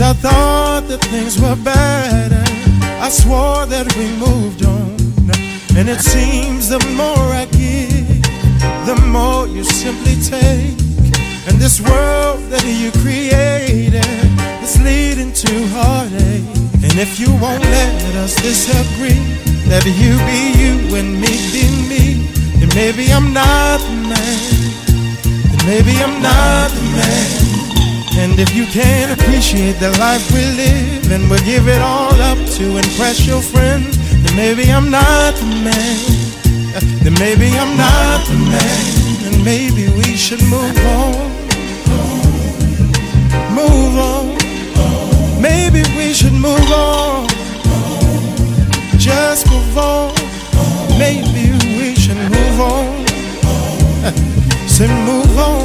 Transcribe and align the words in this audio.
I 0.00 0.12
thought 0.12 0.86
that 0.88 1.00
things 1.00 1.40
were 1.40 1.56
better. 1.56 2.44
I 3.02 3.08
swore 3.08 3.66
that 3.66 3.86
we 3.96 4.06
moved 4.16 4.64
on. 4.64 4.96
And 5.76 5.88
it 5.88 6.00
seems 6.00 6.68
the 6.68 6.78
more 6.94 7.26
I 7.34 7.46
give, 7.46 8.22
the 8.86 8.94
more 9.10 9.46
you 9.48 9.64
simply 9.64 10.14
take. 10.22 10.78
And 11.48 11.58
this 11.58 11.80
world 11.80 12.40
that 12.50 12.62
you 12.64 12.90
created 13.02 14.04
is 14.62 14.80
leading 14.82 15.32
to 15.32 15.52
heartache. 15.74 16.46
And 16.82 16.94
if 16.98 17.18
you 17.18 17.30
won't 17.42 17.64
let 17.64 18.14
us 18.16 18.36
disagree, 18.36 19.22
that 19.66 19.84
you 19.86 20.14
be 20.30 20.40
you 20.62 20.94
and 20.94 21.20
me 21.20 21.34
be 21.50 21.66
me, 21.90 22.04
then 22.60 22.70
maybe 22.74 23.12
I'm 23.12 23.32
not 23.32 23.78
the 23.80 23.94
man. 24.10 24.38
Then 25.50 25.66
maybe 25.66 25.94
I'm 26.02 26.22
not 26.22 26.70
the 26.70 26.82
man. 26.94 27.47
And 28.18 28.36
if 28.40 28.52
you 28.52 28.66
can't 28.66 29.12
appreciate 29.12 29.78
the 29.78 29.96
life 29.98 30.28
we 30.32 30.42
live 30.42 31.12
and 31.12 31.30
we 31.30 31.38
give 31.44 31.68
it 31.68 31.80
all 31.80 32.12
up 32.20 32.38
to 32.58 32.64
impress 32.76 33.24
your 33.24 33.40
friends, 33.40 33.96
then 34.22 34.34
maybe 34.34 34.72
I'm 34.72 34.90
not 34.90 35.34
the 35.34 35.46
man. 35.46 36.28
Then 37.04 37.14
maybe 37.14 37.48
I'm 37.56 37.76
not 37.76 38.26
the 38.26 38.34
man. 38.34 39.32
And 39.32 39.44
maybe 39.44 39.88
we 39.94 40.16
should 40.16 40.42
move 40.42 40.76
on. 40.98 41.14
Move 43.54 43.94
on. 44.10 44.26
Maybe 45.40 45.82
we 45.96 46.12
should 46.12 46.32
move 46.32 46.70
on. 46.72 47.28
Just 48.98 49.48
move 49.48 49.78
on. 49.78 50.12
Maybe 50.98 51.52
we 51.78 51.94
should 51.94 52.16
move 52.16 52.60
on. 52.60 53.06
Say 54.66 54.88
move 55.06 55.38
on. 55.38 55.57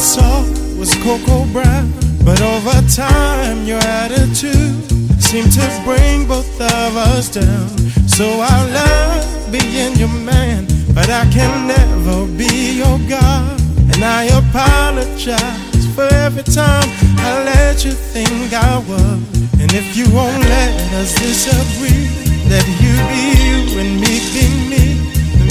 Saw 0.00 0.40
was 0.78 0.94
Coco 1.04 1.44
Brown. 1.52 1.92
But 2.24 2.40
over 2.40 2.80
time 2.88 3.66
your 3.66 3.80
attitude 3.80 4.80
seemed 5.20 5.52
to 5.52 5.82
bring 5.84 6.26
both 6.26 6.60
of 6.60 6.96
us 6.96 7.28
down. 7.28 7.68
So 8.08 8.24
I 8.40 8.56
love 8.72 9.52
being 9.52 9.94
your 9.96 10.08
man, 10.08 10.66
but 10.94 11.10
I 11.10 11.28
can 11.30 11.68
never 11.68 12.26
be 12.26 12.78
your 12.80 12.98
God. 13.08 13.60
And 13.92 14.02
I 14.02 14.24
apologize 14.40 15.84
for 15.94 16.08
every 16.24 16.44
time 16.44 16.88
I 17.18 17.44
let 17.44 17.84
you 17.84 17.92
think 17.92 18.54
I 18.54 18.78
was. 18.88 19.20
And 19.60 19.70
if 19.74 19.96
you 19.96 20.06
won't 20.14 20.42
let 20.44 20.92
us 20.94 21.14
disagree, 21.14 22.08
that 22.48 22.64
you 22.80 22.94
be 23.12 23.22
you 23.44 23.80
and 23.80 24.00
me 24.00 24.14
be 24.32 24.48
me, 24.72 24.84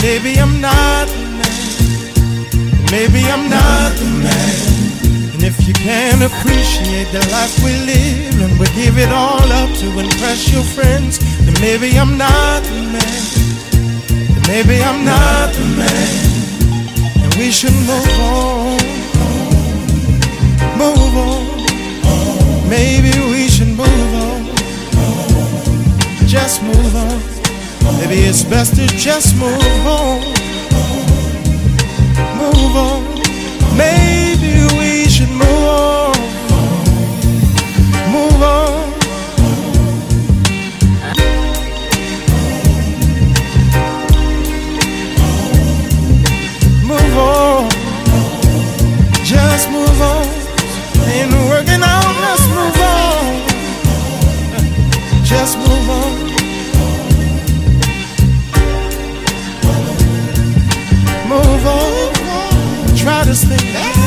maybe 0.02 0.40
I'm 0.40 0.59
not. 0.59 1.28
Maybe 2.92 3.22
I'm 3.30 3.48
not 3.50 3.94
the 4.02 4.06
man. 4.26 4.80
And 5.34 5.44
if 5.44 5.68
you 5.68 5.74
can't 5.76 6.24
appreciate 6.24 7.12
the 7.12 7.22
life 7.30 7.54
we 7.64 7.72
live 7.86 8.42
and 8.42 8.60
we 8.60 8.66
give 8.74 8.98
it 8.98 9.10
all 9.10 9.46
up 9.62 9.70
to 9.78 9.88
impress 10.00 10.52
your 10.52 10.64
friends, 10.64 11.20
then 11.46 11.54
maybe 11.62 12.00
I'm 12.00 12.18
not 12.18 12.64
the 12.64 12.82
man. 12.90 13.24
Then 14.34 14.44
maybe 14.48 14.82
I'm 14.82 15.06
not 15.06 15.54
the 15.54 15.66
man. 15.78 17.24
And 17.24 17.34
we 17.36 17.52
should 17.52 17.78
move 17.86 18.20
on. 18.20 18.80
Move 20.76 21.16
on. 21.30 22.70
Maybe 22.70 23.14
we 23.30 23.50
should 23.50 23.74
move 23.78 24.14
on. 24.26 24.46
Just 26.26 26.64
move 26.64 26.96
on. 26.96 27.22
Maybe 28.00 28.22
it's 28.22 28.44
best 28.44 28.76
to 28.78 28.88
just 28.88 29.36
move 29.36 29.86
on. 29.86 30.39
Move 32.40 32.76
on. 32.78 33.04
Maybe 33.78 34.54
we 34.78 35.10
should 35.10 35.30
move 35.30 35.66
on. 35.66 36.16
Move 38.14 38.42
on. 38.42 38.69
On. 63.46 63.50
Try 63.58 63.99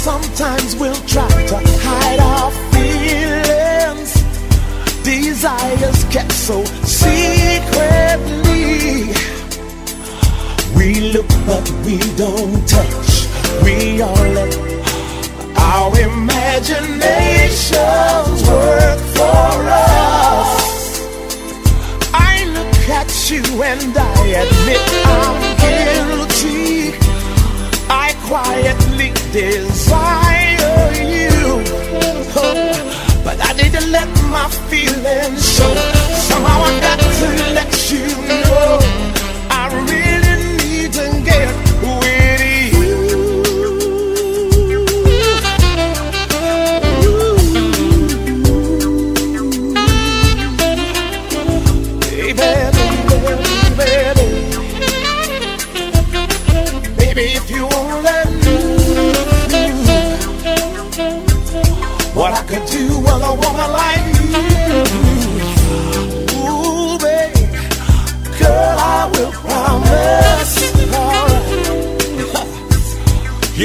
sometimes 0.00 0.74
we'll 0.76 0.94
try 1.06 1.28
to 1.46 1.56
hide 1.84 2.20
our 2.20 2.50
feelings. 2.72 4.14
Desires 5.04 6.04
kept 6.04 6.32
so 6.32 6.64
secretly. 6.84 9.12
We 10.74 11.12
look 11.12 11.28
but 11.46 11.70
we 11.84 11.98
don't 12.16 12.66
touch. 12.66 13.26
We 13.62 14.00
all 14.00 14.28
let 14.38 14.56
our 15.58 16.00
imaginations 16.00 18.42
work 18.48 18.98
for 19.14 19.68
us. 19.68 19.89
you 23.30 23.62
and 23.62 23.96
I 23.96 24.26
admit 24.42 24.80
I'm 25.06 25.40
guilty. 25.62 26.92
I 27.88 28.12
quietly 28.26 29.12
desire 29.30 30.90
you. 30.94 31.62
Oh, 32.34 33.22
but 33.24 33.40
I 33.40 33.52
didn't 33.54 33.92
let 33.92 34.08
my 34.30 34.48
feelings 34.68 35.48
show. 35.48 35.74
Somehow 36.28 36.60
I 36.62 36.80
got 36.80 36.98
to 36.98 37.54
let 37.54 37.90
you 37.92 38.06
know. 38.26 39.09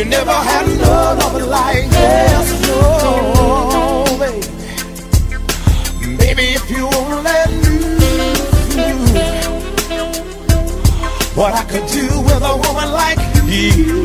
Never 0.09 0.31
had 0.31 0.67
love 0.81 1.41
like 1.47 1.89
this, 1.89 2.61
no, 2.67 4.05
baby. 4.19 4.47
Maybe 6.17 6.43
if 6.53 6.69
you 6.69 6.85
only 6.85 7.41
knew 7.61 7.95
what 11.35 11.53
I 11.53 11.63
could 11.63 11.87
do 11.87 12.07
with 12.21 12.43
a 12.43 12.55
woman 12.55 12.91
like 12.91 13.19
you. 13.45 14.04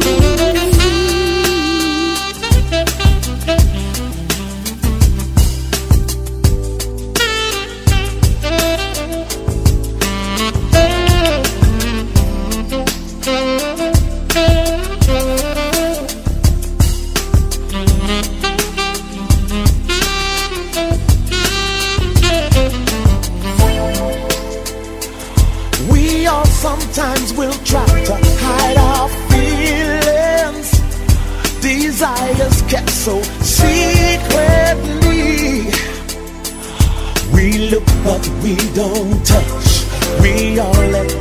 what 38.20 38.28
we 38.42 38.56
don't 38.74 39.24
touch. 39.24 39.86
We 40.20 40.58
all 40.58 40.72
let 40.72 41.14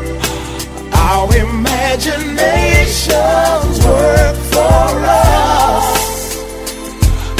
our 0.93 1.33
imaginations 1.35 3.79
work 3.85 4.35
for 4.51 5.05
us. 5.07 6.35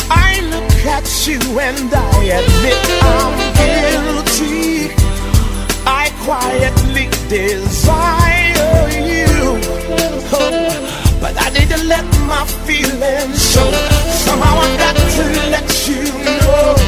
I 0.10 0.40
look 0.52 0.86
at 0.86 1.28
you 1.28 1.40
and 1.60 1.94
I 1.94 2.24
admit 2.40 2.78
I'm 3.02 3.38
guilty. 3.60 4.92
I 5.86 6.10
quietly 6.24 7.10
desire 7.28 8.90
you. 8.90 9.60
Oh, 10.32 11.18
but 11.20 11.36
I 11.38 11.50
need 11.50 11.70
to 11.70 11.78
let 11.86 12.06
my 12.28 12.46
feelings 12.66 13.42
show. 13.52 13.72
Somehow 14.26 14.60
I 14.60 14.78
got 14.78 14.96
to 14.96 15.24
let 15.52 15.88
you 15.88 16.04
know. 16.24 16.79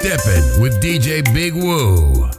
Steppin' 0.00 0.60
with 0.60 0.80
DJ 0.80 1.24
Big 1.34 1.54
Woo. 1.54 2.37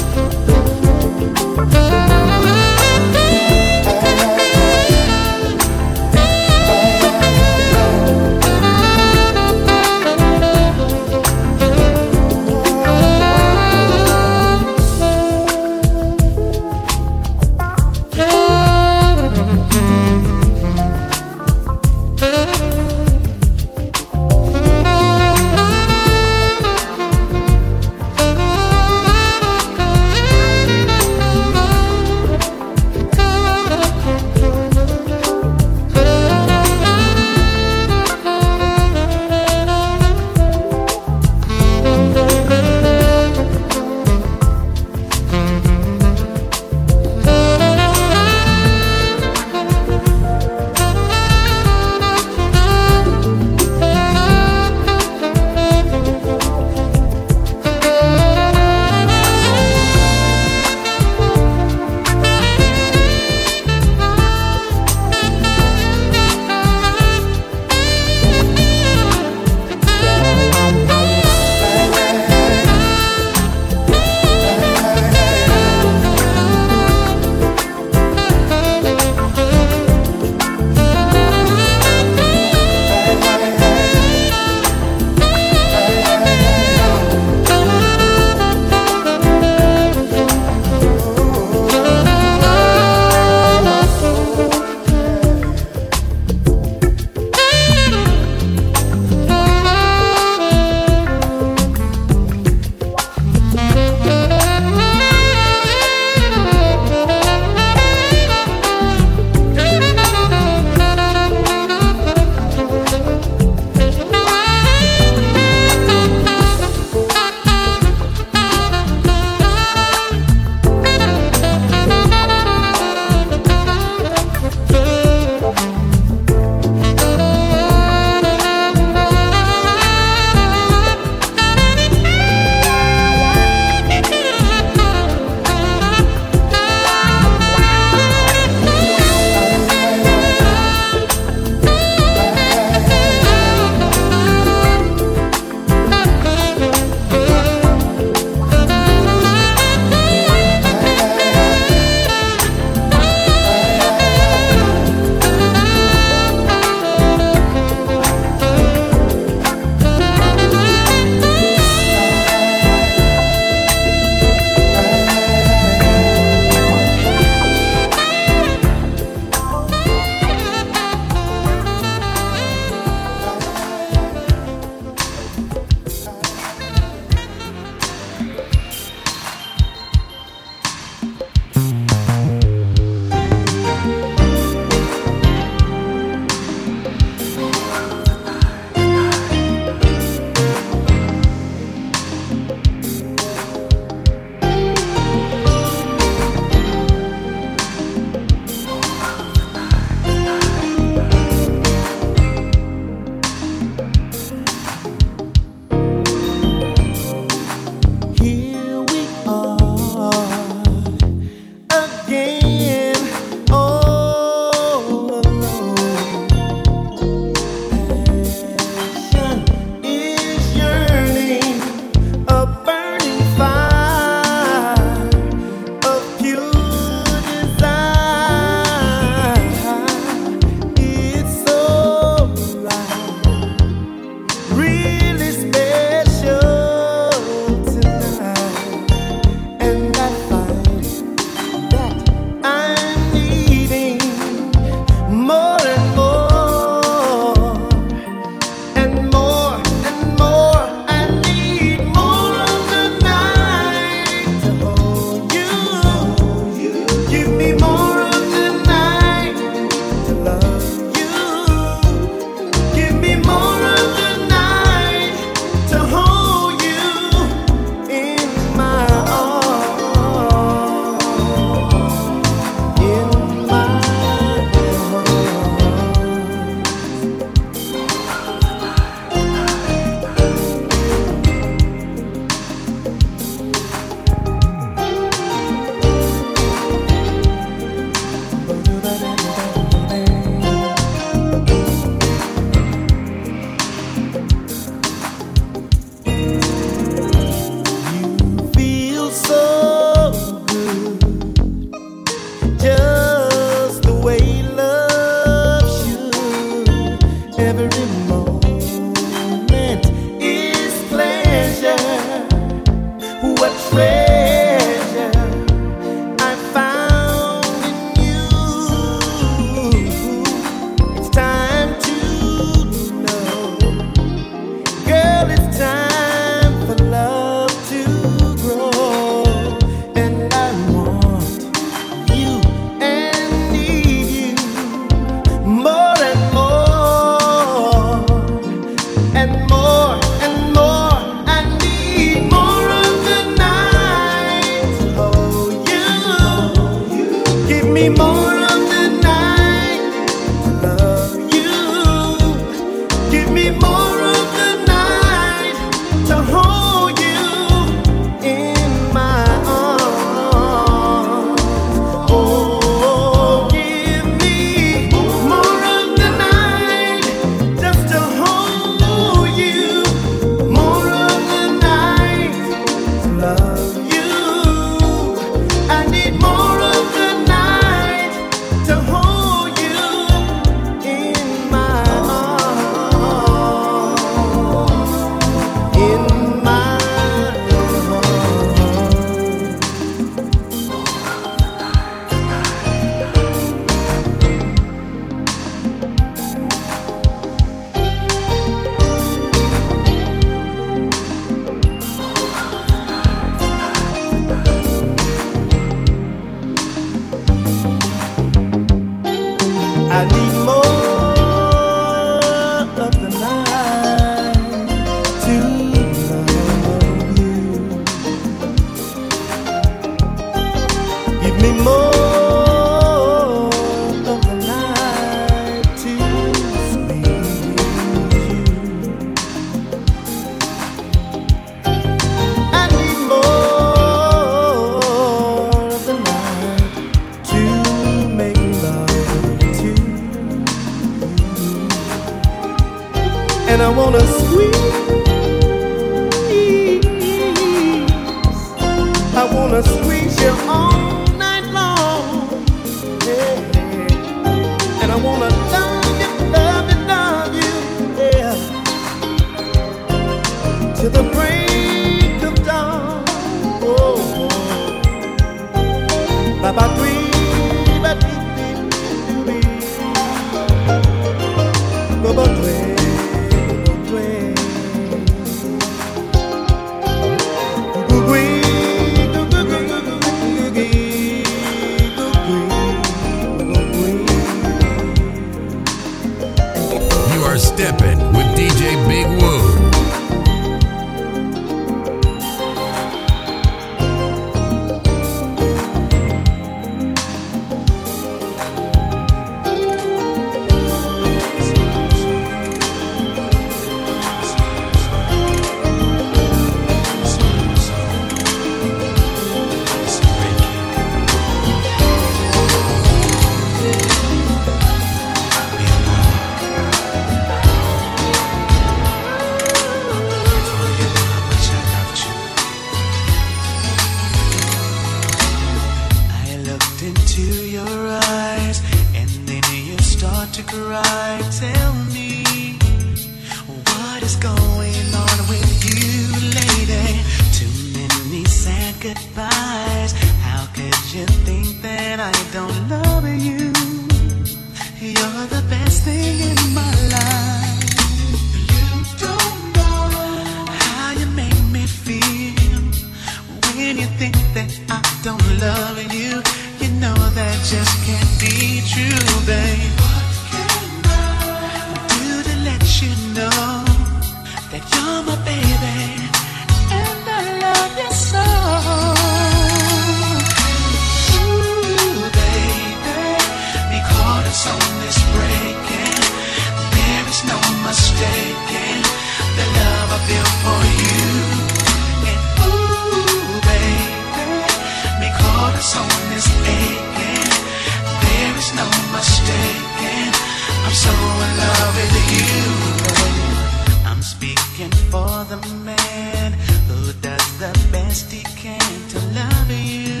I'm 590.66 590.72
so 590.72 590.90
in 590.90 591.32
love 591.38 591.76
with 591.76 591.94
you. 592.10 593.86
I'm 593.86 594.02
speaking 594.02 594.72
for 594.90 595.22
the 595.30 595.38
man 595.64 596.32
who 596.66 596.92
does 596.94 597.38
the 597.38 597.52
best 597.70 598.10
he 598.10 598.22
can 598.34 598.58
to 598.90 598.98
love 599.14 599.48
you. 599.48 600.00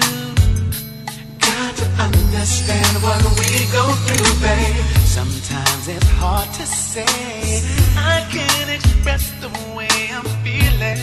Got 1.38 1.72
to 1.76 1.86
understand 2.02 2.92
what 3.00 3.22
we 3.38 3.52
go 3.70 3.84
through, 4.06 4.32
babe. 4.42 4.84
Sometimes 5.06 5.86
it's 5.86 6.10
hard 6.18 6.52
to 6.54 6.66
say. 6.66 7.62
I 7.96 8.26
can't 8.34 8.70
express 8.70 9.30
the 9.40 9.50
way 9.76 9.94
I'm 10.10 10.26
feeling. 10.42 10.98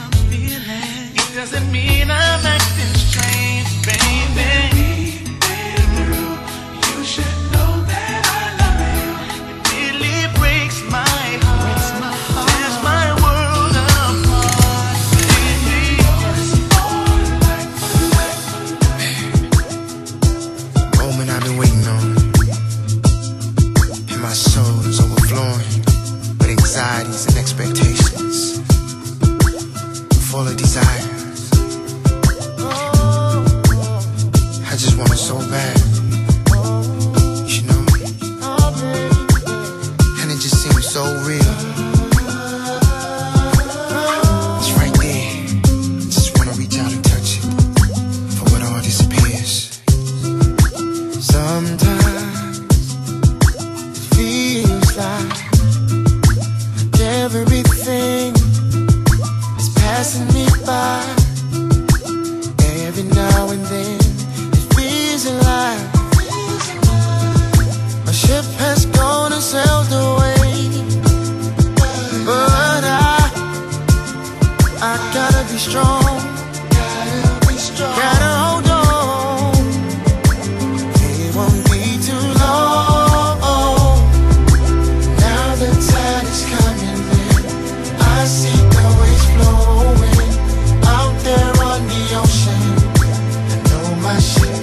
I'm 0.00 0.12
feeling. 0.32 1.12
It 1.20 1.28
doesn't 1.36 1.70
mean 1.70 2.10
I'm 2.10 2.46
acting 2.46 2.94
strange, 2.96 3.68
baby. 3.84 4.71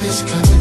is 0.10 0.24
coming. 0.24 0.59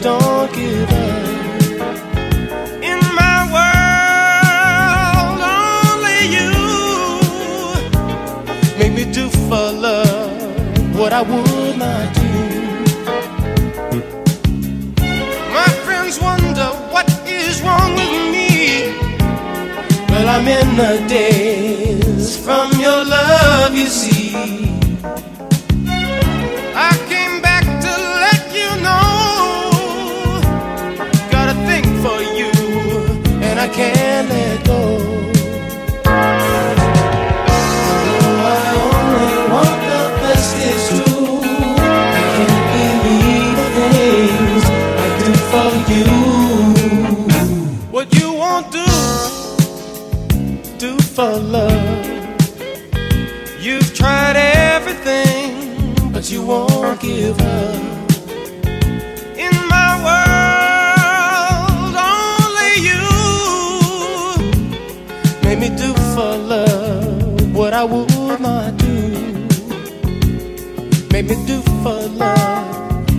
don't 0.00 0.52
give 0.54 0.90
up. 0.90 1.26
In 2.90 2.98
my 3.20 3.38
world, 3.54 5.40
only 5.58 6.20
you 6.36 6.50
make 8.78 8.92
me 8.94 9.04
do 9.12 9.28
for 9.48 9.72
love 9.72 10.96
what 10.98 11.12
I 11.12 11.22
would 11.22 11.76
not 11.78 12.14
do. 12.14 12.28
My 15.52 15.68
friends 15.84 16.20
wonder 16.20 16.68
what 16.92 17.08
is 17.26 17.60
wrong 17.62 17.90
with 17.94 18.14
me. 18.34 18.48
Well, 20.10 20.28
I'm 20.28 20.46
in 20.46 20.76
the 20.76 20.92
day. 21.08 21.37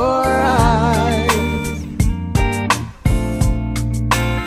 your 0.00 0.24
eyes. 0.60 1.36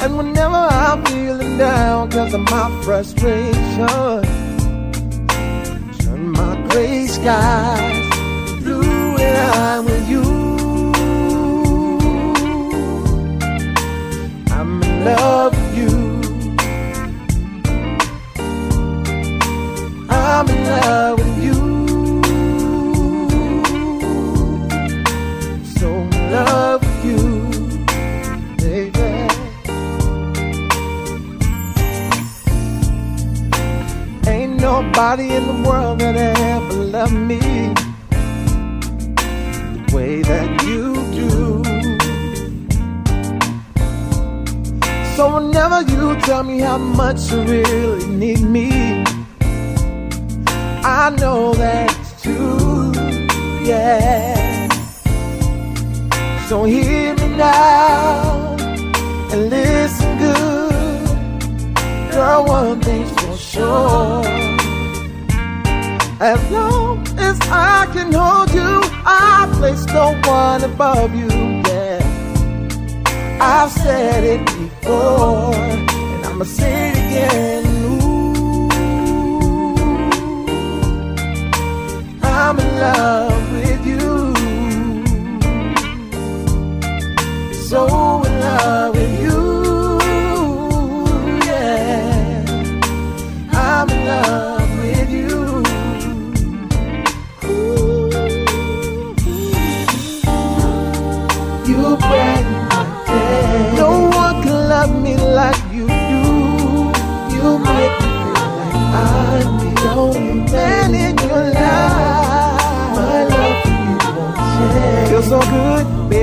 And 0.04 0.12
whenever 0.20 0.62
I'm 0.86 1.00
feeling 1.06 1.54
down 1.58 2.10
because 2.10 2.34
of 2.34 2.44
my 2.56 2.68
frustration, 2.86 4.22
turn 6.02 6.24
my 6.40 6.54
gray 6.70 7.08
skies 7.08 8.06
blue 8.66 9.14
when 9.16 9.36
I'm 9.62 9.82
with 9.90 10.06
you. 10.14 10.26
I'm 14.58 14.70
in 14.88 14.96
love 15.10 15.52
with 15.60 15.74
you. 15.82 15.94
I'm 20.10 20.46
in 20.54 20.60
love 20.72 21.18
with 21.20 21.28
you. 21.28 21.33
Nobody 34.84 35.36
in 35.36 35.46
the 35.48 35.70
world 35.70 36.00
that 36.00 36.16
ever 36.16 36.74
loved 36.74 37.14
me 37.14 37.40
the 39.76 39.96
way 39.96 40.22
that 40.22 40.50
you 40.68 40.94
do. 41.20 41.64
So 45.16 45.24
whenever 45.36 45.82
you 45.92 46.20
tell 46.22 46.44
me 46.44 46.60
how 46.60 46.78
much 46.78 47.32
you 47.32 47.42
really 47.44 48.08
need 48.08 48.42
me, 48.42 48.70
I 50.84 51.16
know 51.20 51.54
that 51.54 51.90
it's 51.90 52.22
true, 52.22 52.92
yeah. 53.64 54.68
So 56.48 56.66
hear 56.66 57.16
me 57.16 57.28
now 57.38 58.56
and 59.32 59.50
listen 59.50 60.18
good. 60.20 62.12
Girl, 62.12 62.46
one 62.46 62.82
thing's 62.82 63.12
for 63.12 63.38
sure. 63.38 64.33
As 66.24 66.40
long 66.52 67.06
as 67.20 67.38
I 67.52 67.86
can 67.92 68.14
hold 68.14 68.50
you, 68.54 68.82
I 69.06 69.46
place 69.58 69.86
no 69.88 70.18
one 70.24 70.64
above 70.64 71.14
you, 71.14 71.28
yeah. 71.28 72.00
I've 73.42 73.70
said 73.70 74.24
it 74.24 74.46
before, 74.46 75.54
and 75.54 76.26
I'ma 76.26 76.46
say 76.46 76.92
it 76.92 76.98
again. 77.04 77.66
Ooh, 77.84 78.70
I'm 82.24 82.58
in 82.58 82.80
love 82.80 83.52
with 83.52 83.86
you. 83.86 84.34
so 87.68 88.13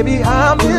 baby. 0.02 0.22
I'm 0.24 0.69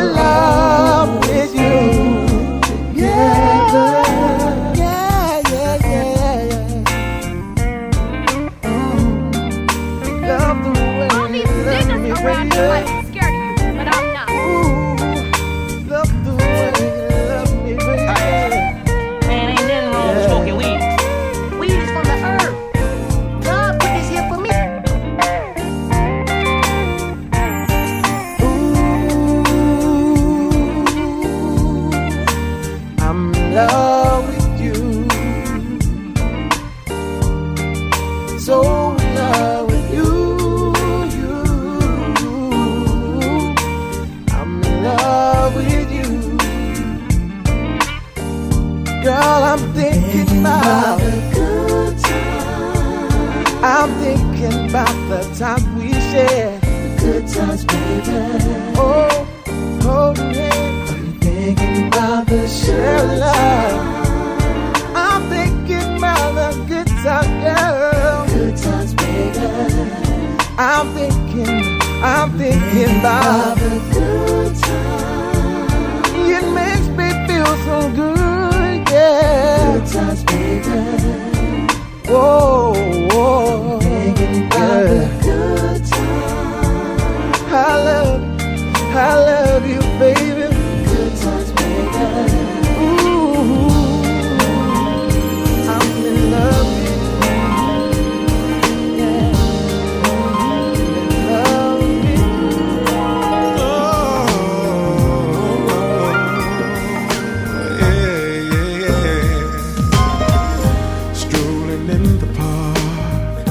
in 111.91 112.19
the 112.19 112.27
park, 112.39 113.47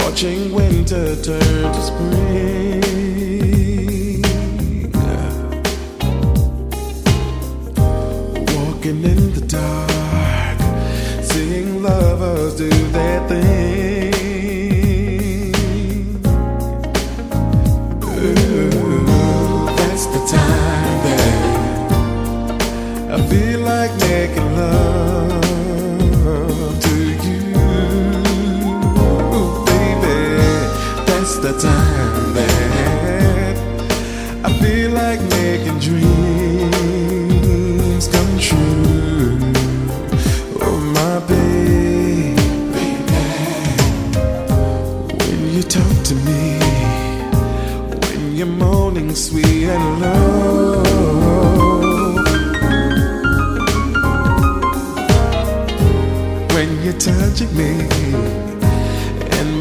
watching 0.00 0.52
winter 0.52 1.16
turn 1.22 1.72
to 1.72 1.82
spring. 1.82 3.53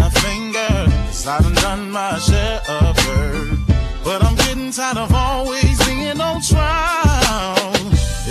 my 0.00 0.10
fingers. 0.24 1.26
I 1.26 1.40
done 1.42 1.54
done 1.54 1.90
my 1.90 2.18
share 2.18 2.60
of 2.68 2.96
hurt. 2.98 3.58
But 4.02 4.24
I'm 4.24 4.34
getting 4.36 4.70
tired 4.72 4.96
of 4.96 5.12
always 5.12 5.76
being 5.86 6.20
on 6.20 6.40
trial. 6.40 7.72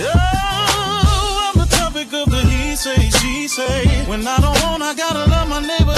Oh, 0.02 1.52
I'm 1.54 1.56
the 1.62 1.68
topic 1.80 2.10
of 2.14 2.30
the 2.32 2.42
he 2.52 2.76
say, 2.76 3.00
she 3.20 3.48
say. 3.48 3.86
When 4.10 4.28
I 4.28 4.38
don't 4.40 4.60
want, 4.64 4.82
I 4.84 4.94
gotta 4.96 5.30
love 5.30 5.48
my 5.50 5.62
neighbor. 5.62 5.89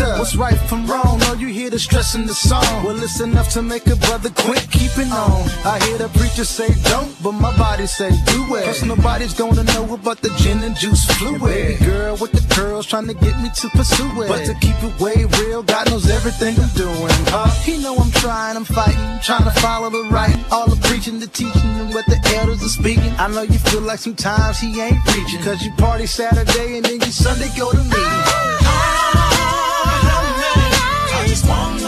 what's 0.00 0.36
right 0.36 0.58
from 0.68 0.86
wrong. 0.86 1.18
Oh, 1.22 1.36
you 1.38 1.48
hear 1.48 1.70
the 1.70 1.78
stress 1.78 2.14
in 2.14 2.26
the 2.26 2.34
song. 2.34 2.84
Well, 2.84 3.00
it's 3.02 3.20
enough 3.20 3.50
to 3.50 3.62
make 3.62 3.86
a 3.86 3.96
brother 3.96 4.30
quit 4.30 4.66
keeping 4.70 5.10
on. 5.12 5.48
I 5.64 5.78
hear 5.84 5.98
the 5.98 6.08
preacher 6.08 6.44
say 6.44 6.68
don't, 6.84 7.10
but 7.22 7.32
my 7.32 7.56
body 7.56 7.86
say 7.86 8.10
do 8.26 8.56
it. 8.56 8.64
Cause 8.64 8.82
nobody's 8.84 9.34
gonna 9.34 9.64
know 9.64 9.94
about 9.94 10.20
the 10.20 10.30
gin 10.38 10.62
and 10.62 10.76
juice 10.76 11.04
fluid. 11.16 11.42
Baby 11.42 11.84
girl 11.84 12.16
with 12.16 12.32
the 12.32 12.44
curls 12.54 12.86
trying 12.86 13.06
to 13.06 13.14
get 13.14 13.40
me 13.40 13.50
to 13.60 13.68
pursue 13.70 14.22
it. 14.22 14.28
But 14.28 14.44
to 14.46 14.54
keep 14.54 14.76
it 14.82 15.00
way 15.00 15.24
real, 15.40 15.62
God 15.62 15.90
knows 15.90 16.10
everything 16.10 16.58
I'm 16.58 16.70
doing. 16.70 17.14
Huh? 17.30 17.50
He 17.62 17.78
know 17.78 17.96
I'm 17.96 18.10
trying, 18.12 18.56
I'm 18.56 18.64
fighting, 18.64 19.20
trying 19.22 19.44
to 19.44 19.54
follow 19.60 19.90
the 19.90 20.08
right. 20.10 20.36
All 20.50 20.68
the 20.68 20.80
preaching, 20.88 21.18
the 21.20 21.26
teaching, 21.26 21.70
and 21.80 21.94
what 21.94 22.06
the 22.06 22.18
elders 22.36 22.62
are 22.62 22.68
speaking. 22.68 23.12
I 23.18 23.28
know 23.28 23.42
you 23.42 23.58
feel 23.58 23.82
like 23.82 23.98
sometimes 23.98 24.58
he 24.58 24.80
ain't 24.80 25.02
preaching. 25.04 25.40
Cause 25.42 25.62
you 25.62 25.72
party 25.72 26.06
Saturday 26.06 26.76
and 26.76 26.84
then 26.84 27.00
you 27.00 27.12
Sunday 27.12 27.50
go 27.56 27.70
to 27.70 27.78
meeting 27.78 28.43
swung 31.44 31.83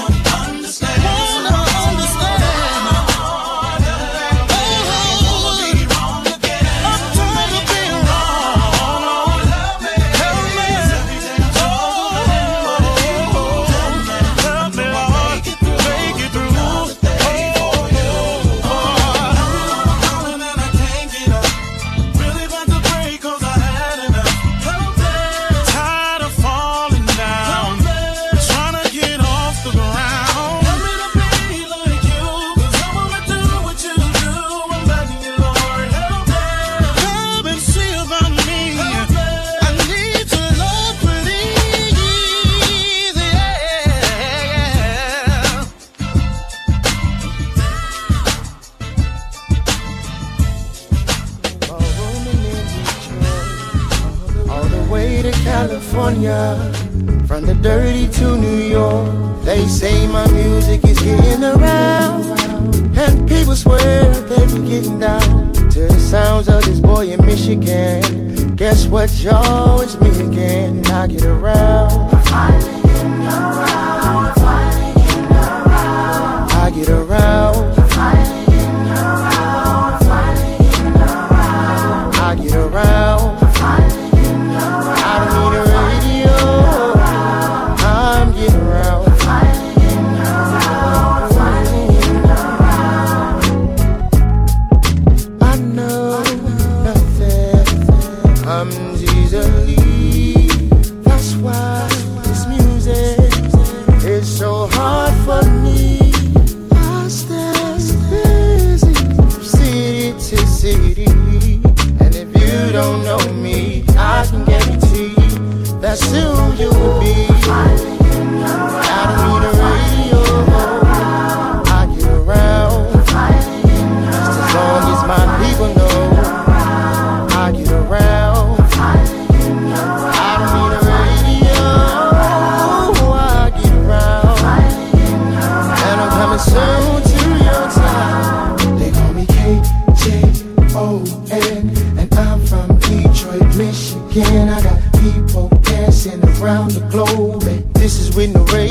again. 144.20 144.48
I 144.48 144.62
got 144.62 144.80
people 145.00 145.48
dancing 145.62 146.22
around 146.40 146.70
the 146.72 146.80
globe. 146.90 147.42
And 147.44 147.72
this 147.74 147.98
is 148.00 148.16
when 148.16 148.32
the 148.32 148.40
rain 148.52 148.65